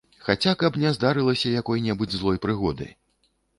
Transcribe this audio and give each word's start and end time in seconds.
Хаця 0.27 0.53
каб 0.63 0.79
не 0.83 0.93
здарылася 0.95 1.53
якой-небудзь 1.61 2.19
злой 2.25 2.43
прыгоды! 2.49 2.91